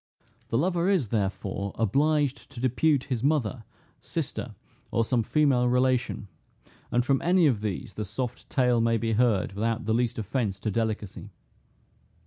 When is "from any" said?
7.05-7.45